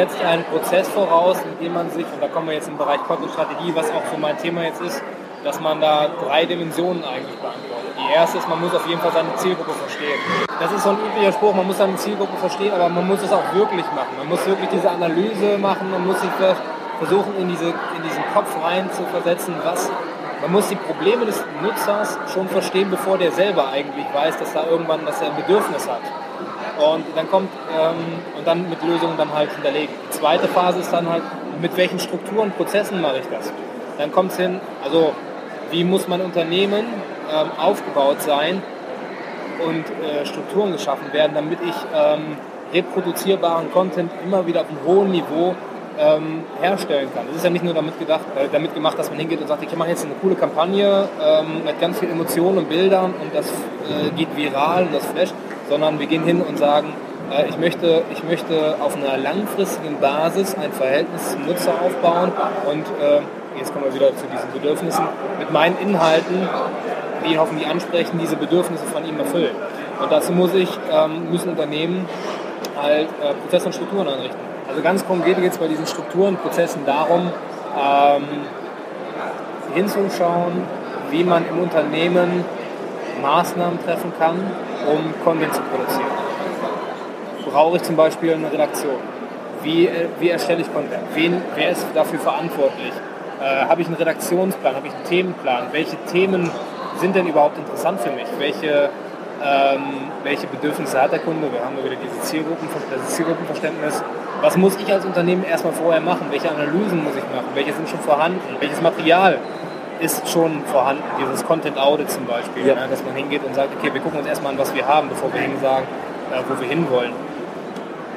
setzt 0.00 0.24
einen 0.24 0.44
Prozess 0.44 0.88
voraus, 0.88 1.36
mit 1.44 1.60
dem 1.60 1.74
man 1.74 1.90
sich, 1.90 2.06
und 2.06 2.22
da 2.22 2.28
kommen 2.28 2.48
wir 2.48 2.54
jetzt 2.54 2.68
im 2.68 2.78
Bereich 2.78 3.02
Content-Strategie, 3.04 3.72
was 3.74 3.90
auch 3.90 4.06
so 4.10 4.16
mein 4.16 4.38
Thema 4.38 4.62
jetzt 4.62 4.80
ist, 4.80 5.02
dass 5.44 5.60
man 5.60 5.78
da 5.78 6.08
drei 6.24 6.46
Dimensionen 6.46 7.04
eigentlich 7.04 7.36
beantwortet. 7.36 7.92
Die 8.00 8.14
erste 8.14 8.38
ist, 8.38 8.48
man 8.48 8.60
muss 8.62 8.74
auf 8.74 8.86
jeden 8.88 9.00
Fall 9.00 9.12
seine 9.12 9.34
Zielgruppe 9.36 9.72
verstehen. 9.72 10.18
Das 10.58 10.72
ist 10.72 10.84
so 10.84 10.90
ein 10.90 10.98
üblicher 11.04 11.32
Spruch, 11.32 11.54
man 11.54 11.66
muss 11.66 11.76
seine 11.76 11.96
Zielgruppe 11.96 12.34
verstehen, 12.38 12.72
aber 12.72 12.88
man 12.88 13.06
muss 13.06 13.22
es 13.22 13.30
auch 13.30 13.44
wirklich 13.52 13.84
machen. 13.92 14.16
Man 14.16 14.28
muss 14.28 14.46
wirklich 14.46 14.70
diese 14.70 14.90
Analyse 14.90 15.58
machen, 15.58 15.90
man 15.90 16.06
muss 16.06 16.18
sich 16.18 16.30
versuchen, 16.98 17.36
in, 17.38 17.48
diese, 17.48 17.66
in 17.66 18.02
diesen 18.02 18.24
Kopf 18.32 18.56
rein 18.64 18.90
zu 18.92 19.04
versetzen, 19.04 19.54
was 19.64 19.90
man 20.40 20.52
muss 20.52 20.68
die 20.68 20.76
Probleme 20.76 21.26
des 21.26 21.44
Nutzers 21.62 22.18
schon 22.32 22.48
verstehen, 22.48 22.88
bevor 22.90 23.18
der 23.18 23.32
selber 23.32 23.68
eigentlich 23.68 24.06
weiß, 24.14 24.38
dass 24.38 24.54
da 24.54 24.64
irgendwann, 24.64 25.04
dass 25.04 25.20
er 25.20 25.28
ein 25.28 25.36
Bedürfnis 25.36 25.86
hat. 25.86 26.00
Und 26.80 27.04
dann 27.14 27.30
kommt 27.30 27.50
ähm, 27.78 27.96
und 28.38 28.46
dann 28.46 28.68
mit 28.70 28.82
Lösungen 28.82 29.16
dann 29.18 29.32
halt 29.32 29.52
hinterlegen. 29.52 29.94
Die 30.08 30.18
zweite 30.18 30.48
Phase 30.48 30.80
ist 30.80 30.92
dann 30.92 31.08
halt, 31.08 31.22
mit 31.60 31.76
welchen 31.76 31.98
Strukturen, 31.98 32.52
Prozessen 32.52 33.00
mache 33.02 33.18
ich 33.18 33.26
das? 33.28 33.52
Dann 33.98 34.10
kommt 34.12 34.32
es 34.32 34.38
hin, 34.38 34.60
also 34.82 35.12
wie 35.70 35.84
muss 35.84 36.08
mein 36.08 36.22
Unternehmen 36.22 36.86
ähm, 37.30 37.50
aufgebaut 37.58 38.22
sein 38.22 38.62
und 39.66 39.84
äh, 39.84 40.24
Strukturen 40.24 40.72
geschaffen 40.72 41.12
werden, 41.12 41.32
damit 41.34 41.58
ich 41.62 41.74
ähm, 41.94 42.36
reproduzierbaren 42.72 43.70
Content 43.72 44.10
immer 44.24 44.46
wieder 44.46 44.62
auf 44.62 44.68
einem 44.68 44.84
hohen 44.86 45.10
Niveau 45.10 45.54
ähm, 45.98 46.44
herstellen 46.60 47.08
kann. 47.14 47.26
Es 47.30 47.36
ist 47.36 47.44
ja 47.44 47.50
nicht 47.50 47.64
nur 47.64 47.74
damit, 47.74 47.98
gedacht, 47.98 48.24
äh, 48.36 48.48
damit 48.50 48.74
gemacht, 48.74 48.98
dass 48.98 49.10
man 49.10 49.18
hingeht 49.18 49.40
und 49.40 49.48
sagt, 49.48 49.62
ich 49.62 49.76
mache 49.76 49.90
jetzt 49.90 50.04
eine 50.04 50.14
coole 50.14 50.34
Kampagne 50.34 51.08
ähm, 51.22 51.64
mit 51.64 51.80
ganz 51.80 51.98
viel 51.98 52.10
Emotionen 52.10 52.58
und 52.58 52.68
Bildern 52.68 53.12
und 53.20 53.34
das 53.34 53.48
äh, 53.48 54.10
geht 54.16 54.34
viral 54.36 54.84
und 54.84 54.94
das 54.94 55.06
flasht, 55.06 55.34
sondern 55.70 55.98
wir 55.98 56.06
gehen 56.06 56.24
hin 56.24 56.42
und 56.42 56.58
sagen, 56.58 56.92
äh, 57.30 57.48
ich, 57.48 57.56
möchte, 57.56 58.02
ich 58.12 58.22
möchte 58.24 58.76
auf 58.80 58.96
einer 58.96 59.16
langfristigen 59.16 59.98
Basis 60.00 60.54
ein 60.60 60.72
Verhältnis 60.72 61.32
zum 61.32 61.46
Nutzer 61.46 61.72
aufbauen 61.80 62.32
und 62.70 62.84
äh, 63.00 63.20
jetzt 63.58 63.72
kommen 63.72 63.86
wir 63.86 63.94
wieder 63.94 64.14
zu 64.16 64.26
diesen 64.26 64.50
Bedürfnissen, 64.52 65.04
mit 65.38 65.50
meinen 65.52 65.78
Inhalten, 65.78 66.48
die 67.24 67.32
ihn 67.32 67.40
hoffentlich 67.40 67.66
ansprechen, 67.68 68.18
diese 68.20 68.36
Bedürfnisse 68.36 68.84
von 68.84 69.06
ihm 69.06 69.18
erfüllen. 69.18 69.54
Und 70.02 70.10
dazu 70.10 70.32
muss 70.32 70.54
ich, 70.54 70.68
ähm, 70.92 71.30
müssen 71.30 71.50
Unternehmen 71.50 72.06
halt 72.80 73.08
äh, 73.22 73.34
Prozesse 73.34 73.66
und 73.66 73.74
Strukturen 73.74 74.08
einrichten. 74.08 74.38
Also 74.68 74.82
ganz 74.82 75.06
konkret 75.06 75.36
geht 75.36 75.52
es 75.52 75.58
bei 75.58 75.68
diesen 75.68 75.86
Strukturen, 75.86 76.36
Prozessen 76.36 76.86
darum, 76.86 77.30
ähm, 77.78 78.24
hinzuschauen, 79.74 80.62
wie 81.10 81.24
man 81.24 81.44
im 81.48 81.60
Unternehmen 81.60 82.44
Maßnahmen 83.20 83.78
treffen 83.84 84.12
kann, 84.18 84.36
um 84.86 85.14
Content 85.24 85.54
zu 85.54 85.62
produzieren. 85.62 86.06
Brauche 87.50 87.76
ich 87.76 87.82
zum 87.82 87.96
Beispiel 87.96 88.34
eine 88.34 88.50
Redaktion? 88.50 88.98
Wie, 89.62 89.86
äh, 89.86 90.08
wie 90.18 90.30
erstelle 90.30 90.60
ich 90.62 90.72
Content? 90.72 91.02
Wen, 91.14 91.42
wer 91.54 91.70
ist 91.70 91.86
dafür 91.94 92.18
verantwortlich? 92.18 92.92
Äh, 93.40 93.64
habe 93.66 93.82
ich 93.82 93.86
einen 93.86 93.96
Redaktionsplan? 93.96 94.76
Habe 94.76 94.86
ich 94.86 94.94
einen 94.94 95.04
Themenplan? 95.04 95.68
Welche 95.72 95.96
Themen 96.12 96.50
sind 96.98 97.16
denn 97.16 97.26
überhaupt 97.26 97.58
interessant 97.58 98.00
für 98.00 98.10
mich? 98.10 98.26
Welche 98.38 98.90
ähm, 99.42 100.10
welche 100.22 100.46
Bedürfnisse 100.46 101.00
hat 101.00 101.12
der 101.12 101.20
Kunde, 101.20 101.50
wir 101.50 101.64
haben 101.64 101.76
wieder 101.82 101.96
diese 101.96 102.20
Zielgruppen, 102.20 102.68
das 102.90 103.16
Zielgruppenverständnis. 103.16 104.02
Was 104.42 104.56
muss 104.56 104.76
ich 104.76 104.92
als 104.92 105.04
Unternehmen 105.04 105.44
erstmal 105.44 105.72
vorher 105.72 106.00
machen? 106.00 106.26
Welche 106.30 106.50
Analysen 106.50 107.02
muss 107.02 107.14
ich 107.16 107.24
machen? 107.24 107.48
Welche 107.54 107.72
sind 107.72 107.88
schon 107.88 108.00
vorhanden? 108.00 108.40
Welches 108.58 108.80
Material 108.80 109.38
ist 110.00 110.28
schon 110.28 110.64
vorhanden? 110.64 111.02
Dieses 111.20 111.44
Content 111.44 111.78
Audit 111.78 112.10
zum 112.10 112.26
Beispiel, 112.26 112.66
ja. 112.66 112.74
ne? 112.74 112.88
dass 112.90 113.04
man 113.04 113.14
hingeht 113.14 113.44
und 113.44 113.54
sagt, 113.54 113.70
okay, 113.78 113.92
wir 113.92 114.00
gucken 114.00 114.18
uns 114.18 114.28
erstmal 114.28 114.52
an, 114.52 114.58
was 114.58 114.74
wir 114.74 114.86
haben, 114.86 115.08
bevor 115.08 115.32
wir 115.32 115.40
sagen, 115.60 115.86
äh, 116.32 116.42
wo 116.48 116.60
wir 116.60 116.68
hinwollen. 116.68 117.12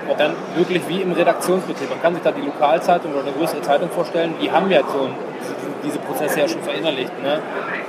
Und 0.08 0.20
dann 0.20 0.34
wirklich 0.56 0.88
wie 0.88 1.02
im 1.02 1.14
Redaktionsbetrieb. 1.14 1.90
Man 1.90 2.02
kann 2.02 2.14
sich 2.14 2.24
da 2.24 2.32
die 2.32 2.42
Lokalzeitung 2.42 3.14
oder 3.14 3.22
eine 3.22 3.32
größere 3.32 3.62
Zeitung 3.62 3.90
vorstellen, 3.90 4.34
die 4.42 4.52
haben 4.52 4.70
ja 4.70 4.82
so 4.82 5.06
ein, 5.06 5.16
diese 5.84 6.00
Prozesse 6.00 6.42
ja 6.42 6.48
schon 6.48 6.62
verinnerlicht. 6.62 7.12
Ne? 7.22 7.40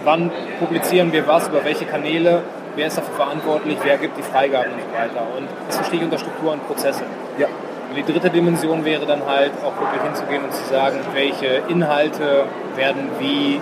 Wann 0.05 0.31
publizieren 0.61 1.13
wir 1.13 1.27
was, 1.27 1.49
über 1.49 1.65
welche 1.65 1.87
Kanäle, 1.87 2.43
wer 2.77 2.87
ist 2.87 2.99
dafür 2.99 3.15
verantwortlich, 3.15 3.79
wer 3.83 3.99
gibt 3.99 4.17
die 4.17 4.23
Freigaben 4.23 4.73
und 4.73 4.81
so 4.81 4.97
weiter. 4.97 5.27
Und 5.37 5.49
das 5.67 5.77
verstehe 5.77 5.99
ich 5.99 6.05
unter 6.05 6.19
Struktur 6.19 6.53
und 6.53 6.67
Prozesse. 6.67 7.03
Ja. 7.39 7.47
Und 7.47 7.97
die 7.97 8.13
dritte 8.13 8.31
Dimension 8.31 8.85
wäre 8.85 9.07
dann 9.07 9.27
halt 9.27 9.53
auch 9.65 9.79
wirklich 9.81 10.03
hinzugehen 10.03 10.45
und 10.45 10.53
zu 10.53 10.65
sagen, 10.65 10.99
welche 11.13 11.63
Inhalte 11.69 12.45
werden 12.77 13.09
wie 13.19 13.61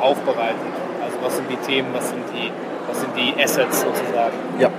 aufbereitet. 0.00 0.74
Also 1.04 1.18
was 1.22 1.36
sind 1.36 1.50
die 1.50 1.56
Themen, 1.56 1.88
was 1.92 2.08
sind 2.08 2.24
die, 2.32 2.50
was 2.88 3.00
sind 3.00 3.16
die 3.16 3.34
Assets 3.42 3.80
sozusagen. 3.80 4.36
Ja. 4.58 4.70